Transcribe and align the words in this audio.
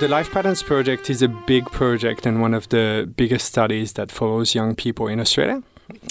the 0.00 0.06
Life 0.06 0.30
Patterns 0.30 0.62
Project 0.62 1.10
is 1.10 1.22
a 1.22 1.28
big 1.28 1.64
project 1.72 2.24
and 2.24 2.40
one 2.40 2.54
of 2.54 2.68
the 2.68 3.12
biggest 3.16 3.46
studies 3.46 3.94
that 3.94 4.12
follows 4.12 4.54
young 4.54 4.76
people 4.76 5.08
in 5.08 5.18
Australia. 5.18 5.60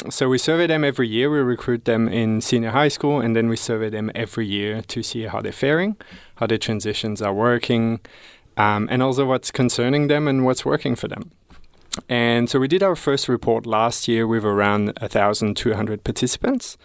So 0.09 0.27
we 0.27 0.37
survey 0.37 0.67
them 0.67 0.83
every 0.83 1.07
year. 1.07 1.29
We 1.29 1.37
recruit 1.37 1.85
them 1.85 2.09
in 2.09 2.41
senior 2.41 2.71
high 2.71 2.89
school, 2.89 3.21
and 3.21 3.33
then 3.33 3.47
we 3.47 3.55
survey 3.55 3.89
them 3.89 4.11
every 4.13 4.45
year 4.45 4.81
to 4.81 5.01
see 5.01 5.23
how 5.23 5.39
they're 5.39 5.53
faring, 5.53 5.95
how 6.35 6.47
their 6.47 6.57
transitions 6.57 7.21
are 7.21 7.33
working, 7.33 8.01
um, 8.57 8.89
and 8.91 9.01
also 9.01 9.25
what's 9.25 9.51
concerning 9.51 10.07
them 10.07 10.27
and 10.27 10.43
what's 10.43 10.65
working 10.65 10.97
for 10.97 11.07
them. 11.07 11.31
And 12.09 12.49
so 12.49 12.59
we 12.59 12.67
did 12.67 12.83
our 12.83 12.95
first 12.95 13.29
report 13.29 13.65
last 13.65 14.05
year 14.09 14.27
with 14.27 14.43
around 14.43 14.87
1,200 14.99 16.03
participants. 16.03 16.77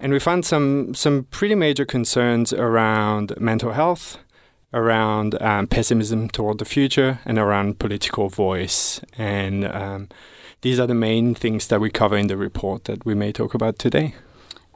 And 0.00 0.12
we 0.12 0.18
found 0.18 0.46
some, 0.46 0.94
some 0.94 1.24
pretty 1.24 1.56
major 1.56 1.84
concerns 1.84 2.54
around 2.54 3.38
mental 3.38 3.72
health, 3.72 4.16
around 4.72 5.40
um, 5.42 5.66
pessimism 5.66 6.28
toward 6.28 6.58
the 6.58 6.64
future, 6.64 7.20
and 7.24 7.38
around 7.38 7.78
political 7.78 8.28
voice. 8.28 9.00
And 9.16 9.64
um, 9.64 10.08
these 10.62 10.80
are 10.80 10.86
the 10.86 10.94
main 10.94 11.34
things 11.34 11.66
that 11.68 11.80
we 11.80 11.90
cover 11.90 12.16
in 12.16 12.28
the 12.28 12.36
report 12.36 12.84
that 12.84 13.04
we 13.04 13.14
may 13.14 13.32
talk 13.32 13.54
about 13.54 13.78
today. 13.78 14.14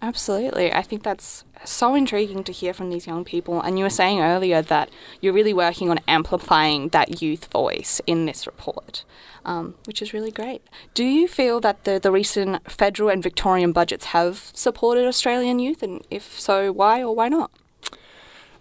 Absolutely. 0.03 0.73
I 0.73 0.83
think 0.83 1.03
that's 1.03 1.45
so 1.65 1.95
intriguing 1.95 2.45
to 2.45 2.53
hear 2.53 2.75
from 2.75 2.91
these 2.91 3.07
young 3.07 3.25
people. 3.25 3.63
And 3.63 3.79
you 3.79 3.85
were 3.85 3.91
saying 3.91 4.21
earlier 4.21 4.61
that 4.61 4.91
you're 5.21 5.33
really 5.33 5.55
working 5.55 5.91
on 5.91 6.01
amplifying 6.07 6.91
that 6.91 7.23
youth 7.23 7.47
voice 7.51 8.01
in 8.07 8.27
this 8.27 8.47
report, 8.47 9.05
um, 9.47 9.75
which 9.87 10.03
is 10.03 10.13
really 10.13 10.31
great. 10.31 10.63
Do 10.93 11.03
you 11.03 11.27
feel 11.27 11.61
that 11.61 11.85
the, 11.85 11.99
the 11.99 12.13
recent 12.13 12.71
federal 12.71 13.09
and 13.09 13.23
Victorian 13.23 13.73
budgets 13.73 14.07
have 14.07 14.51
supported 14.53 15.07
Australian 15.07 15.59
youth? 15.59 15.83
And 15.83 16.07
if 16.11 16.39
so, 16.39 16.73
why 16.73 17.03
or 17.03 17.15
why 17.15 17.29
not? 17.29 17.51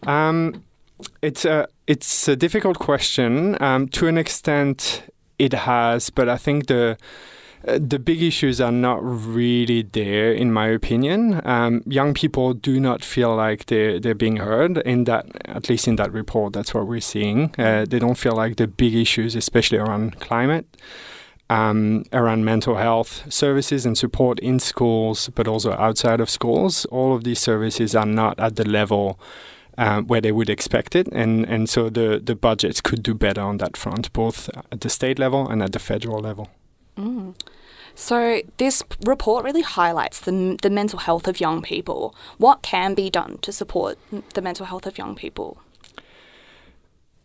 Um, 0.08 0.63
it's 1.22 1.45
a 1.45 1.67
it's 1.88 2.27
a 2.27 2.35
difficult 2.35 2.80
question. 2.80 3.62
Um, 3.62 3.88
to 3.90 4.08
an 4.08 4.17
extent, 4.17 5.03
it 5.38 5.53
has, 5.53 6.09
but 6.09 6.30
I 6.30 6.38
think 6.38 6.67
the 6.67 6.97
the 7.66 7.97
big 7.97 8.22
issues 8.22 8.61
are 8.61 8.72
not 8.72 9.03
really 9.03 9.81
there, 9.81 10.31
in 10.31 10.53
my 10.53 10.67
opinion. 10.67 11.42
Um, 11.45 11.81
young 11.88 12.14
people 12.14 12.53
do 12.53 12.80
not 12.80 13.03
feel 13.03 13.36
like 13.36 13.66
they're, 13.66 14.00
they're 14.00 14.14
being 14.14 14.38
heard 14.38 14.78
in 14.80 15.06
that, 15.06 15.25
at 15.45 15.67
least 15.67 15.88
in 15.88 15.95
that 15.95 16.11
report. 16.14 16.53
That's 16.53 16.75
what 16.75 16.88
we're 16.88 17.02
seeing. 17.02 17.53
Uh, 17.58 17.86
they 17.89 17.97
don't 17.97 18.19
feel 18.19 18.34
like 18.34 18.58
the 18.58 18.67
big 18.67 18.94
issues, 18.94 19.36
especially 19.36 19.80
around 19.80 20.19
climate, 20.19 20.78
um, 21.50 22.03
around 22.14 22.45
mental 22.45 22.75
health 22.75 23.31
services 23.34 23.84
and 23.84 23.97
support 23.97 24.38
in 24.39 24.59
schools, 24.59 25.30
but 25.34 25.47
also 25.47 25.72
outside 25.73 26.19
of 26.19 26.30
schools. 26.30 26.86
All 26.86 27.16
of 27.16 27.23
these 27.23 27.39
services 27.39 27.95
are 27.95 28.06
not 28.06 28.39
at 28.39 28.58
the 28.58 28.67
level 28.67 29.19
um, 29.78 30.08
where 30.08 30.22
they 30.22 30.31
would 30.31 30.50
expect 30.50 30.95
it, 30.95 31.08
and 31.12 31.45
and 31.45 31.70
so 31.70 31.90
the 31.90 32.22
the 32.23 32.36
budgets 32.36 32.81
could 32.81 33.04
do 33.04 33.14
better 33.14 33.42
on 33.42 33.58
that 33.58 33.78
front, 33.78 34.12
both 34.14 34.50
at 34.72 34.81
the 34.81 34.90
state 34.90 35.20
level 35.20 35.48
and 35.48 35.62
at 35.62 35.72
the 35.72 35.80
federal 35.80 36.20
level. 36.20 36.50
Mm. 36.98 37.36
So 37.96 38.42
this 38.58 38.84
report 39.06 39.46
really 39.46 39.62
highlights 39.62 40.20
the 40.20 40.58
the 40.62 40.70
mental 40.70 41.00
health 41.00 41.28
of 41.28 41.40
young 41.40 41.62
people. 41.62 42.14
What 42.38 42.62
can 42.62 42.94
be 42.94 43.09
done 43.09 43.38
to 43.42 43.52
support 43.52 43.98
the 44.34 44.42
mental 44.42 44.66
health 44.66 44.86
of 44.86 44.98
young 44.98 45.16
people? 45.16 45.58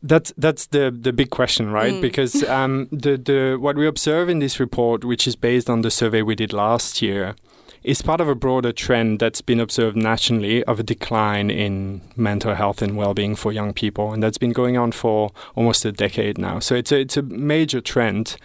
That's 0.03 0.33
that's 0.39 0.67
the 0.67 0.91
the 0.91 1.12
big 1.12 1.31
question, 1.31 1.71
right? 1.71 1.95
Mm. 1.95 2.01
Because 2.01 2.45
um, 2.48 2.89
the 2.93 3.17
the 3.17 3.59
what 3.61 3.77
we 3.77 3.87
observe 3.87 4.28
in 4.28 4.39
this 4.39 4.61
report, 4.61 5.05
which 5.05 5.27
is 5.27 5.37
based 5.37 5.69
on 5.69 5.83
the 5.83 5.91
survey 5.91 6.23
we 6.23 6.37
did 6.37 6.53
last 6.53 7.03
year, 7.03 7.34
is 7.83 8.03
part 8.03 8.20
of 8.20 8.28
a 8.28 8.34
broader 8.34 8.73
trend 8.73 9.19
that's 9.20 9.41
been 9.41 9.61
observed 9.61 9.97
nationally 9.97 10.62
of 10.64 10.78
a 10.78 10.83
decline 10.83 11.50
in 11.50 12.00
mental 12.17 12.55
health 12.55 12.83
and 12.83 12.97
well-being 12.97 13.34
for 13.34 13.53
young 13.53 13.72
people, 13.72 14.12
and 14.12 14.22
that's 14.22 14.39
been 14.39 14.53
going 14.53 14.77
on 14.77 14.92
for 14.92 15.31
almost 15.55 15.84
a 15.84 15.92
decade 15.92 16.39
now. 16.39 16.59
So 16.59 16.75
it's 16.75 16.92
a 16.92 17.00
it's 17.00 17.17
a 17.17 17.22
major 17.22 17.81
trend. 17.81 18.37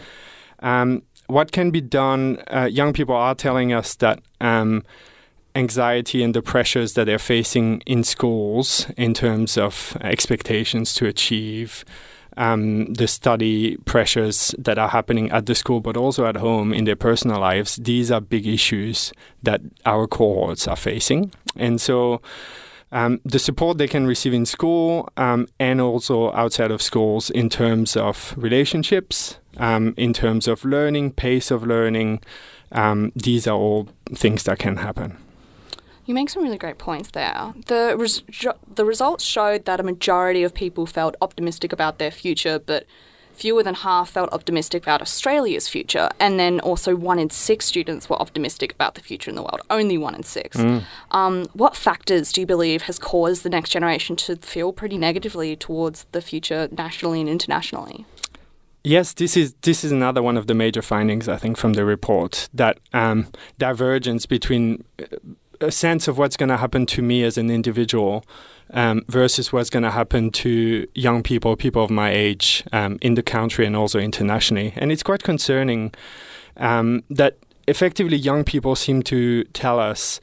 Um, 0.59 1.03
what 1.27 1.51
can 1.51 1.71
be 1.71 1.81
done? 1.81 2.41
Uh, 2.47 2.69
young 2.71 2.93
people 2.93 3.15
are 3.15 3.35
telling 3.35 3.73
us 3.73 3.95
that 3.95 4.21
um, 4.39 4.83
anxiety 5.55 6.23
and 6.23 6.33
the 6.33 6.41
pressures 6.41 6.93
that 6.93 7.05
they're 7.05 7.19
facing 7.19 7.81
in 7.85 8.03
schools, 8.03 8.87
in 8.95 9.13
terms 9.13 9.57
of 9.57 9.97
expectations 10.01 10.93
to 10.93 11.07
achieve, 11.07 11.83
um, 12.37 12.93
the 12.93 13.07
study 13.07 13.77
pressures 13.85 14.53
that 14.57 14.77
are 14.77 14.89
happening 14.89 15.31
at 15.31 15.45
the 15.45 15.55
school, 15.55 15.79
but 15.79 15.97
also 15.97 16.25
at 16.25 16.37
home 16.37 16.73
in 16.73 16.85
their 16.85 16.95
personal 16.95 17.39
lives, 17.39 17.77
these 17.77 18.11
are 18.11 18.21
big 18.21 18.47
issues 18.47 19.13
that 19.43 19.61
our 19.85 20.07
cohorts 20.07 20.67
are 20.67 20.75
facing. 20.75 21.31
And 21.55 21.79
so 21.79 22.21
um, 22.91 23.19
the 23.25 23.39
support 23.39 23.77
they 23.77 23.87
can 23.87 24.05
receive 24.07 24.33
in 24.33 24.45
school 24.45 25.09
um, 25.17 25.47
and 25.59 25.81
also 25.81 26.31
outside 26.33 26.71
of 26.71 26.81
schools 26.81 27.29
in 27.29 27.49
terms 27.49 27.97
of 27.97 28.33
relationships, 28.37 29.39
um, 29.57 29.93
in 29.97 30.13
terms 30.13 30.47
of 30.47 30.63
learning, 30.65 31.11
pace 31.11 31.51
of 31.51 31.65
learning, 31.65 32.21
um, 32.71 33.11
these 33.15 33.47
are 33.47 33.57
all 33.57 33.89
things 34.13 34.43
that 34.43 34.59
can 34.59 34.77
happen. 34.77 35.17
You 36.05 36.13
make 36.13 36.29
some 36.29 36.43
really 36.43 36.57
great 36.57 36.77
points 36.77 37.11
there. 37.11 37.53
The 37.65 37.95
res- 37.97 38.23
the 38.73 38.85
results 38.85 39.23
showed 39.23 39.65
that 39.65 39.79
a 39.79 39.83
majority 39.83 40.43
of 40.43 40.53
people 40.53 40.85
felt 40.85 41.15
optimistic 41.21 41.73
about 41.73 41.97
their 41.97 42.11
future, 42.11 42.59
but 42.59 42.85
fewer 43.33 43.63
than 43.63 43.75
half 43.75 44.09
felt 44.09 44.31
optimistic 44.31 44.83
about 44.83 45.01
Australia's 45.01 45.67
future, 45.67 46.09
and 46.19 46.39
then 46.39 46.59
also 46.61 46.95
one 46.95 47.19
in 47.19 47.29
six 47.29 47.65
students 47.65 48.09
were 48.09 48.15
optimistic 48.21 48.71
about 48.73 48.95
the 48.95 49.01
future 49.01 49.29
in 49.29 49.35
the 49.35 49.41
world. 49.41 49.61
Only 49.69 49.97
one 49.97 50.15
in 50.15 50.23
six. 50.23 50.57
Mm. 50.57 50.83
Um, 51.11 51.45
what 51.53 51.75
factors 51.75 52.31
do 52.31 52.41
you 52.41 52.47
believe 52.47 52.83
has 52.83 52.97
caused 52.97 53.43
the 53.43 53.49
next 53.49 53.71
generation 53.71 54.15
to 54.17 54.37
feel 54.37 54.71
pretty 54.71 54.97
negatively 54.97 55.55
towards 55.55 56.05
the 56.11 56.21
future 56.21 56.69
nationally 56.71 57.19
and 57.19 57.29
internationally? 57.29 58.05
Yes, 58.83 59.13
this 59.13 59.35
is 59.35 59.55
this 59.63 59.83
is 59.83 59.91
another 59.91 60.21
one 60.21 60.37
of 60.37 60.45
the 60.45 60.53
major 60.53 60.83
findings 60.83 61.27
I 61.27 61.37
think 61.37 61.57
from 61.57 61.73
the 61.73 61.83
report 61.83 62.47
that 62.53 62.79
um, 62.93 63.27
divergence 63.57 64.27
between 64.27 64.83
a 65.61 65.71
sense 65.71 66.07
of 66.07 66.17
what's 66.17 66.37
going 66.37 66.49
to 66.49 66.57
happen 66.57 66.85
to 66.87 67.01
me 67.01 67.23
as 67.23 67.37
an 67.37 67.49
individual 67.49 68.23
um, 68.71 69.03
versus 69.07 69.53
what's 69.53 69.69
going 69.69 69.83
to 69.83 69.91
happen 69.91 70.31
to 70.31 70.87
young 70.95 71.23
people, 71.23 71.55
people 71.55 71.83
of 71.83 71.89
my 71.89 72.11
age 72.11 72.63
um, 72.73 72.97
in 73.01 73.15
the 73.15 73.23
country 73.23 73.65
and 73.65 73.75
also 73.75 73.99
internationally. 73.99 74.73
And 74.75 74.91
it's 74.91 75.03
quite 75.03 75.23
concerning 75.23 75.93
um, 76.57 77.03
that 77.09 77.37
effectively 77.67 78.17
young 78.17 78.43
people 78.43 78.75
seem 78.75 79.03
to 79.03 79.43
tell 79.45 79.79
us. 79.79 80.19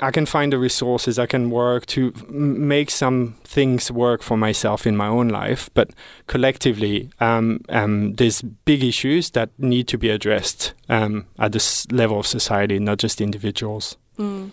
I 0.00 0.10
can 0.10 0.26
find 0.26 0.52
the 0.52 0.58
resources, 0.58 1.18
I 1.18 1.26
can 1.26 1.50
work 1.50 1.86
to 1.86 2.12
make 2.28 2.90
some 2.90 3.36
things 3.44 3.90
work 3.90 4.22
for 4.22 4.36
myself 4.36 4.86
in 4.86 4.96
my 4.96 5.06
own 5.06 5.28
life, 5.28 5.70
but 5.74 5.90
collectively, 6.26 7.10
um, 7.20 7.60
um, 7.68 8.14
there's 8.14 8.42
big 8.42 8.82
issues 8.82 9.30
that 9.30 9.50
need 9.58 9.88
to 9.88 9.98
be 9.98 10.08
addressed 10.08 10.74
um, 10.88 11.26
at 11.38 11.52
this 11.52 11.90
level 11.92 12.18
of 12.18 12.26
society, 12.26 12.78
not 12.78 12.98
just 12.98 13.20
individuals. 13.20 13.96
Mm. 14.18 14.52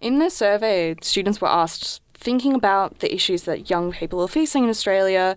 In 0.00 0.18
the 0.18 0.30
survey, 0.30 0.96
students 1.02 1.40
were 1.40 1.48
asked, 1.48 2.00
thinking 2.14 2.54
about 2.54 2.98
the 2.98 3.14
issues 3.14 3.44
that 3.44 3.70
young 3.70 3.92
people 3.92 4.20
are 4.20 4.28
facing 4.28 4.64
in 4.64 4.70
Australia, 4.70 5.36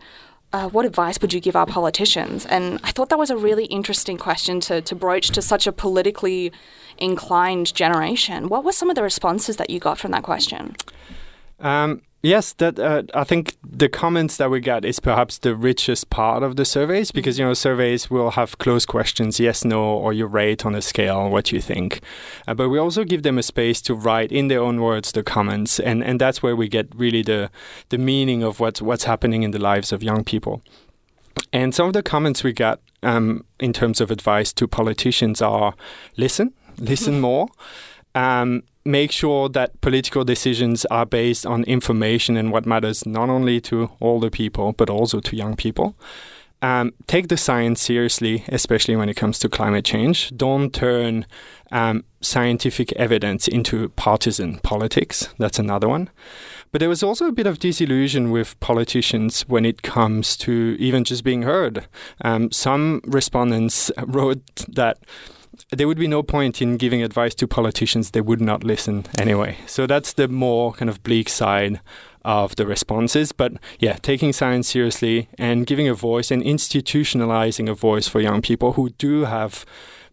uh, 0.53 0.69
what 0.69 0.85
advice 0.85 1.19
would 1.21 1.33
you 1.33 1.39
give 1.39 1.55
our 1.55 1.65
politicians? 1.65 2.45
And 2.45 2.79
I 2.83 2.91
thought 2.91 3.09
that 3.09 3.19
was 3.19 3.29
a 3.29 3.37
really 3.37 3.65
interesting 3.65 4.17
question 4.17 4.59
to, 4.61 4.81
to 4.81 4.95
broach 4.95 5.29
to 5.29 5.41
such 5.41 5.67
a 5.67 5.71
politically 5.71 6.51
inclined 6.97 7.73
generation. 7.73 8.49
What 8.49 8.63
were 8.63 8.71
some 8.71 8.89
of 8.89 8.95
the 8.95 9.03
responses 9.03 9.57
that 9.57 9.69
you 9.69 9.79
got 9.79 9.97
from 9.97 10.11
that 10.11 10.23
question? 10.23 10.75
Um, 11.59 12.01
yes, 12.21 12.53
that 12.53 12.79
uh, 12.79 13.03
I 13.13 13.23
think 13.23 13.57
the 13.63 13.89
comments 13.89 14.37
that 14.37 14.49
we 14.49 14.59
got 14.59 14.85
is 14.85 14.99
perhaps 14.99 15.37
the 15.37 15.55
richest 15.55 16.09
part 16.09 16.43
of 16.43 16.55
the 16.55 16.65
surveys 16.65 17.11
because 17.11 17.39
you 17.39 17.45
know 17.45 17.53
surveys 17.53 18.09
will 18.09 18.31
have 18.31 18.57
closed 18.57 18.87
questions, 18.87 19.39
yes, 19.39 19.65
no, 19.65 19.83
or 19.83 20.13
you 20.13 20.25
rate 20.25 20.65
on 20.65 20.75
a 20.75 20.81
scale 20.81 21.29
what 21.29 21.51
you 21.51 21.61
think, 21.61 22.01
uh, 22.47 22.53
but 22.53 22.69
we 22.69 22.79
also 22.79 23.03
give 23.03 23.23
them 23.23 23.37
a 23.37 23.43
space 23.43 23.81
to 23.81 23.93
write 23.93 24.31
in 24.31 24.47
their 24.47 24.61
own 24.61 24.81
words 24.81 25.11
the 25.11 25.23
comments, 25.23 25.79
and 25.79 26.03
and 26.03 26.19
that's 26.19 26.43
where 26.43 26.55
we 26.55 26.67
get 26.67 26.87
really 26.95 27.21
the 27.21 27.49
the 27.89 27.97
meaning 27.97 28.43
of 28.43 28.59
what's 28.59 28.81
what's 28.81 29.05
happening 29.05 29.43
in 29.43 29.51
the 29.51 29.59
lives 29.59 29.91
of 29.91 30.03
young 30.03 30.23
people. 30.23 30.61
And 31.53 31.75
some 31.75 31.87
of 31.87 31.93
the 31.93 32.03
comments 32.03 32.43
we 32.43 32.53
got 32.53 32.79
um, 33.03 33.45
in 33.59 33.73
terms 33.73 33.99
of 33.99 34.11
advice 34.11 34.53
to 34.53 34.67
politicians 34.67 35.41
are 35.41 35.73
listen, 36.17 36.53
listen 36.77 37.19
more. 37.27 37.47
Um, 38.15 38.63
make 38.85 39.11
sure 39.11 39.49
that 39.49 39.79
political 39.81 40.23
decisions 40.23 40.85
are 40.85 41.05
based 41.05 41.45
on 41.45 41.63
information 41.63 42.37
and 42.37 42.51
what 42.51 42.65
matters 42.65 43.05
not 43.05 43.29
only 43.29 43.61
to 43.61 43.91
older 44.01 44.29
people 44.29 44.73
but 44.73 44.89
also 44.89 45.19
to 45.19 45.35
young 45.35 45.55
people. 45.55 45.95
Um, 46.63 46.93
take 47.07 47.27
the 47.27 47.37
science 47.37 47.81
seriously, 47.81 48.43
especially 48.47 48.95
when 48.95 49.09
it 49.09 49.15
comes 49.15 49.39
to 49.39 49.49
climate 49.49 49.83
change. 49.83 50.31
Don't 50.37 50.71
turn 50.71 51.25
um, 51.71 52.03
scientific 52.21 52.91
evidence 52.93 53.47
into 53.47 53.89
partisan 53.89 54.59
politics. 54.59 55.33
That's 55.39 55.57
another 55.57 55.87
one. 55.87 56.09
But 56.71 56.79
there 56.79 56.89
was 56.89 57.01
also 57.01 57.25
a 57.25 57.31
bit 57.31 57.47
of 57.47 57.57
disillusion 57.57 58.29
with 58.29 58.59
politicians 58.59 59.41
when 59.47 59.65
it 59.65 59.81
comes 59.81 60.37
to 60.37 60.77
even 60.79 61.03
just 61.03 61.23
being 61.23 61.41
heard. 61.41 61.87
Um, 62.21 62.51
some 62.51 63.01
respondents 63.05 63.91
wrote 64.05 64.45
that 64.67 64.99
there 65.71 65.87
would 65.87 65.99
be 65.99 66.07
no 66.07 66.23
point 66.23 66.61
in 66.61 66.77
giving 66.77 67.03
advice 67.03 67.35
to 67.35 67.47
politicians 67.47 68.11
they 68.11 68.21
would 68.21 68.41
not 68.41 68.63
listen 68.63 69.05
anyway. 69.19 69.57
So 69.67 69.87
that's 69.87 70.13
the 70.13 70.27
more 70.27 70.73
kind 70.73 70.89
of 70.89 71.03
bleak 71.03 71.29
side 71.29 71.79
of 72.23 72.55
the 72.55 72.65
responses. 72.65 73.31
But 73.31 73.53
yeah, 73.79 73.97
taking 74.01 74.33
science 74.33 74.69
seriously 74.69 75.27
and 75.37 75.65
giving 75.65 75.87
a 75.87 75.93
voice 75.93 76.31
and 76.31 76.43
institutionalizing 76.43 77.69
a 77.69 77.73
voice 77.73 78.07
for 78.07 78.19
young 78.21 78.41
people 78.41 78.73
who 78.73 78.89
do 78.91 79.25
have 79.25 79.65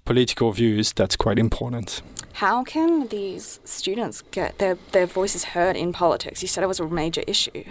political 0.04 0.52
views, 0.52 0.92
that's 0.92 1.16
quite 1.16 1.38
important. 1.38 2.02
How 2.34 2.64
can 2.64 3.08
these 3.08 3.60
students 3.64 4.22
get 4.30 4.58
their, 4.58 4.78
their 4.92 5.06
voices 5.06 5.44
heard 5.44 5.76
in 5.76 5.92
politics? 5.92 6.40
You 6.40 6.48
said 6.48 6.64
it 6.64 6.68
was 6.68 6.80
a 6.80 6.86
major 6.86 7.22
issue. 7.26 7.64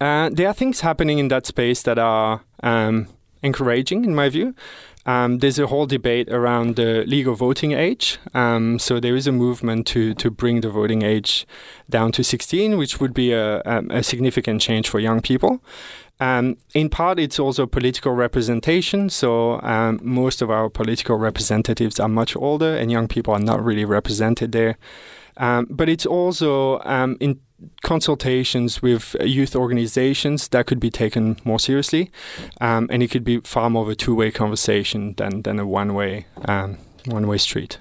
Uh, 0.00 0.30
there 0.32 0.46
are 0.46 0.54
things 0.54 0.80
happening 0.80 1.18
in 1.18 1.28
that 1.28 1.44
space 1.46 1.82
that 1.82 1.98
are 1.98 2.42
um, 2.62 3.08
encouraging, 3.42 4.04
in 4.04 4.14
my 4.14 4.28
view. 4.28 4.54
Um, 5.08 5.38
there's 5.38 5.58
a 5.58 5.66
whole 5.68 5.86
debate 5.86 6.28
around 6.28 6.76
the 6.76 7.02
legal 7.06 7.34
voting 7.34 7.72
age. 7.72 8.18
Um, 8.34 8.78
so 8.78 9.00
there 9.00 9.16
is 9.16 9.26
a 9.26 9.32
movement 9.32 9.86
to 9.86 10.12
to 10.12 10.30
bring 10.30 10.60
the 10.60 10.68
voting 10.68 11.00
age 11.00 11.46
down 11.88 12.12
to 12.12 12.22
16, 12.22 12.76
which 12.76 13.00
would 13.00 13.14
be 13.14 13.32
a, 13.32 13.62
a, 13.64 14.02
significant 14.02 14.60
change 14.60 14.86
for 14.90 15.00
young 15.00 15.22
people. 15.22 15.62
Um, 16.20 16.58
in 16.74 16.90
part, 16.90 17.18
it's 17.18 17.38
also 17.38 17.64
political 17.66 18.12
representation. 18.12 19.08
So 19.08 19.62
um, 19.62 19.98
most 20.02 20.42
of 20.42 20.50
our 20.50 20.68
political 20.68 21.16
representatives 21.16 21.98
are 21.98 22.08
much 22.08 22.36
older, 22.36 22.76
and 22.76 22.90
young 22.90 23.08
people 23.08 23.32
are 23.32 23.40
not 23.40 23.64
really 23.64 23.86
represented 23.86 24.52
there. 24.52 24.76
Um, 25.38 25.66
but 25.70 25.88
it's 25.88 26.04
also 26.06 26.80
um, 26.80 27.16
in 27.20 27.40
consultations 27.82 28.82
with 28.82 29.16
youth 29.20 29.56
organizations 29.56 30.48
that 30.48 30.66
could 30.66 30.80
be 30.80 30.90
taken 30.90 31.36
more 31.44 31.58
seriously, 31.58 32.10
um, 32.60 32.88
and 32.90 33.02
it 33.02 33.10
could 33.10 33.24
be 33.24 33.40
far 33.40 33.70
more 33.70 33.82
of 33.82 33.88
a 33.88 33.94
two-way 33.94 34.30
conversation 34.30 35.14
than 35.14 35.42
than 35.42 35.58
a 35.58 35.66
one-way 35.66 36.26
um, 36.46 36.78
one-way 37.06 37.38
street. 37.38 37.78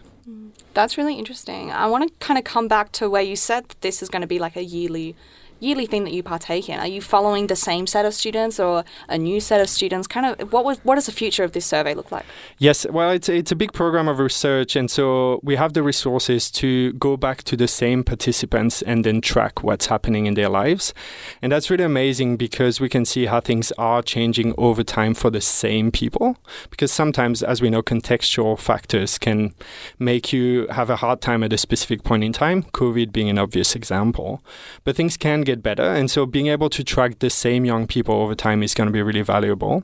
That's 0.74 0.98
really 0.98 1.16
interesting. 1.16 1.72
I 1.72 1.88
want 1.88 2.08
to 2.08 2.26
kind 2.26 2.38
of 2.38 2.44
come 2.44 2.68
back 2.68 2.92
to 2.94 3.10
where 3.10 3.24
you 3.24 3.36
said 3.36 3.68
that 3.70 3.82
this 3.82 4.04
is 4.04 4.10
going 4.10 4.22
to 4.22 4.28
be 4.28 4.38
like 4.38 4.56
a 4.56 4.64
yearly 4.64 5.16
yearly 5.60 5.86
thing 5.86 6.04
that 6.04 6.14
you 6.14 6.24
partake 6.24 6.70
in? 6.70 6.80
Are 6.80 6.88
you 6.88 7.02
following 7.02 7.48
the 7.48 7.56
same 7.56 7.88
set 7.88 8.06
of 8.06 8.14
students 8.14 8.60
or 8.60 8.84
a 9.10 9.18
new 9.18 9.40
set 9.40 9.62
of 9.62 9.70
students? 9.70 10.08
Kind 10.08 10.26
of 10.26 10.54
what 10.54 10.66
was 10.66 10.80
what 10.84 10.96
does 10.96 11.06
the 11.06 11.12
future 11.12 11.44
of 11.44 11.52
this 11.52 11.66
survey 11.66 11.94
look 11.94 12.12
like? 12.12 12.26
Yes, 12.58 12.86
well, 12.90 13.12
it's 13.12 13.30
it's 13.30 13.52
a 13.52 13.56
big 13.56 13.74
program 13.74 14.08
of 14.08 14.20
research, 14.20 14.76
and 14.76 14.90
so 14.90 15.40
we 15.44 15.56
have 15.56 15.74
the 15.74 15.84
resources 15.84 16.52
to 16.52 16.94
go 16.94 17.18
back 17.18 17.44
to 17.44 17.58
the 17.58 17.68
same 17.68 18.04
participants 18.04 18.82
and 18.82 19.04
then 19.04 19.22
track 19.22 19.64
what's 19.64 19.88
happening 19.88 20.26
in 20.26 20.34
their 20.34 20.50
lives, 20.50 20.94
and 21.42 21.52
that's 21.52 21.70
really 21.70 21.84
amazing 21.84 22.38
because 22.38 22.80
we 22.80 22.90
can 22.90 23.06
see 23.06 23.26
how 23.26 23.40
things 23.40 23.72
are 23.78 24.02
changing 24.02 24.54
over 24.58 24.84
time 24.84 25.14
for 25.14 25.30
the 25.30 25.42
same 25.42 25.92
people. 25.92 26.38
Because 26.70 26.92
sometimes, 26.92 27.44
as 27.44 27.62
we 27.62 27.70
know, 27.70 27.82
contextual 27.82 28.58
factors 28.60 29.18
can 29.18 29.54
make 30.00 30.34
you 30.34 30.68
have 30.68 30.90
a 30.90 30.98
hard 30.98 31.22
time 31.22 31.44
at 31.44 31.54
a 31.54 31.58
specific 31.58 32.04
point 32.04 32.24
in 32.24 32.34
time. 32.34 32.64
COVID 32.64 33.12
being 33.12 33.30
an 33.30 33.38
obvious 33.38 33.76
example, 33.76 34.44
but 34.84 34.96
things 34.96 35.18
can 35.18 35.42
get 35.48 35.64
better. 35.64 35.84
And 35.84 36.12
so 36.12 36.26
being 36.26 36.48
able 36.48 36.70
to 36.70 36.84
track 36.84 37.20
the 37.20 37.30
same 37.30 37.66
young 37.66 37.88
people 37.88 38.16
over 38.16 38.36
time 38.36 38.62
is 38.62 38.74
going 38.74 38.88
to 38.88 38.94
be 38.94 39.02
really 39.02 39.24
valuable. 39.24 39.84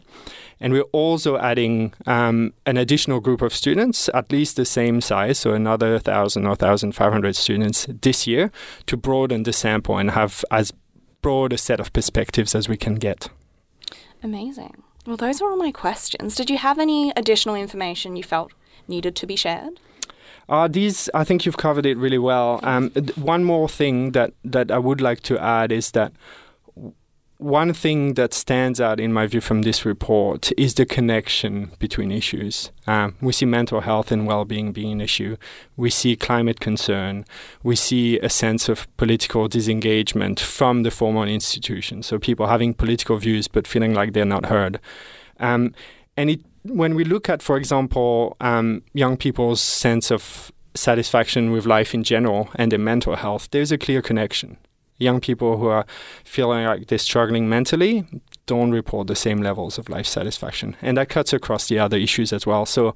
And 0.60 0.72
we're 0.72 0.92
also 0.94 1.38
adding 1.38 1.94
um, 2.06 2.54
an 2.66 2.78
additional 2.78 3.20
group 3.20 3.42
of 3.42 3.54
students, 3.54 4.10
at 4.14 4.32
least 4.32 4.56
the 4.56 4.66
same 4.66 5.02
size, 5.02 5.40
so 5.40 5.54
another 5.54 5.94
1,000 5.94 6.46
or 6.46 6.50
1,500 6.50 7.36
students 7.36 7.88
this 8.02 8.28
year, 8.28 8.52
to 8.86 8.96
broaden 8.96 9.44
the 9.44 9.54
sample 9.54 9.98
and 9.98 10.12
have 10.12 10.46
as 10.52 10.72
broad 11.22 11.54
a 11.54 11.58
set 11.58 11.80
of 11.80 11.92
perspectives 11.92 12.56
as 12.56 12.70
we 12.70 12.78
can 12.78 12.96
get. 12.96 13.30
Amazing. 14.22 14.84
Well, 15.06 15.18
those 15.18 15.42
are 15.42 15.50
all 15.50 15.58
my 15.58 15.72
questions. 15.72 16.36
Did 16.36 16.50
you 16.50 16.58
have 16.58 16.80
any 16.80 17.12
additional 17.16 17.56
information 17.56 18.16
you 18.16 18.24
felt 18.24 18.54
needed 18.88 19.16
to 19.18 19.28
be 19.28 19.36
shared? 19.36 19.80
Uh, 20.50 20.68
these, 20.68 21.10
I 21.14 21.24
think 21.24 21.46
you've 21.46 21.58
covered 21.58 21.86
it 21.86 21.98
really 21.98 22.18
well. 22.18 22.60
Um, 22.64 22.90
one 23.16 23.44
more 23.44 23.70
thing 23.70 24.12
that, 24.12 24.34
that 24.44 24.72
I 24.72 24.78
would 24.78 25.02
like 25.02 25.22
to 25.24 25.40
add 25.40 25.72
is 25.72 25.92
that 25.92 26.12
one 27.38 27.74
thing 27.74 28.14
that 28.14 28.34
stands 28.34 28.80
out 28.80 29.02
in 29.02 29.12
my 29.12 29.28
view 29.28 29.42
from 29.42 29.64
this 29.64 29.86
report 29.86 30.52
is 30.58 30.76
the 30.76 30.86
connection 30.86 31.72
between 31.78 32.10
issues. 32.10 32.72
Um, 32.88 33.16
we 33.22 33.34
see 33.34 33.46
mental 33.46 33.82
health 33.82 34.14
and 34.14 34.26
well-being 34.26 34.72
being 34.72 34.94
an 34.94 35.02
issue. 35.02 35.36
We 35.76 35.90
see 35.90 36.16
climate 36.16 36.62
concern. 36.62 37.26
We 37.62 37.76
see 37.76 38.18
a 38.20 38.30
sense 38.30 38.70
of 38.70 38.88
political 38.96 39.50
disengagement 39.50 40.40
from 40.40 40.84
the 40.84 40.92
formal 40.92 41.24
institutions. 41.24 42.06
So 42.08 42.18
people 42.18 42.48
having 42.48 42.74
political 42.74 43.18
views 43.18 43.50
but 43.50 43.68
feeling 43.68 43.94
like 43.94 44.14
they're 44.14 44.26
not 44.26 44.46
heard. 44.46 44.80
Um, 45.40 45.74
and 46.16 46.30
it 46.30 46.40
when 46.64 46.96
we 46.96 47.04
look 47.04 47.30
at, 47.30 47.42
for 47.42 47.58
example, 47.58 48.36
um, 48.42 48.84
young 48.94 49.18
people's 49.18 49.62
sense 49.62 50.12
of 50.12 50.52
satisfaction 50.76 51.52
with 51.52 51.66
life 51.66 51.94
in 51.94 52.04
general 52.04 52.50
and 52.56 52.72
their 52.72 52.80
mental 52.80 53.16
health, 53.16 53.50
there's 53.52 53.72
a 53.72 53.78
clear 53.78 54.02
connection. 54.02 54.58
Young 54.98 55.20
people 55.20 55.58
who 55.58 55.68
are 55.68 55.86
feeling 56.24 56.66
like 56.66 56.88
they're 56.88 56.98
struggling 56.98 57.50
mentally 57.50 58.06
don't 58.46 58.72
report 58.72 59.08
the 59.08 59.16
same 59.16 59.42
levels 59.42 59.78
of 59.78 59.90
life 59.90 60.06
satisfaction. 60.06 60.76
And 60.82 60.98
that 60.98 61.10
cuts 61.10 61.34
across 61.34 61.68
the 61.68 61.80
other 61.80 61.98
issues 61.98 62.32
as 62.32 62.46
well. 62.46 62.66
So, 62.66 62.96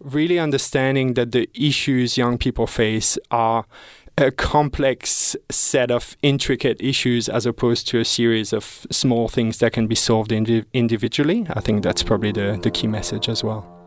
really 0.00 0.38
understanding 0.38 1.14
that 1.14 1.32
the 1.32 1.48
issues 1.54 2.18
young 2.18 2.38
people 2.38 2.66
face 2.66 3.18
are 3.30 3.66
a 4.16 4.30
complex 4.30 5.36
set 5.50 5.90
of 5.90 6.16
intricate 6.22 6.80
issues 6.80 7.28
as 7.28 7.46
opposed 7.46 7.88
to 7.88 7.98
a 7.98 8.04
series 8.04 8.52
of 8.52 8.86
small 8.90 9.28
things 9.28 9.58
that 9.58 9.72
can 9.72 9.86
be 9.86 9.94
solved 9.94 10.30
indi- 10.32 10.64
individually. 10.72 11.46
I 11.50 11.60
think 11.60 11.82
that's 11.82 12.02
probably 12.02 12.32
the, 12.32 12.58
the 12.62 12.70
key 12.70 12.86
message 12.86 13.28
as 13.28 13.42
well. 13.42 13.83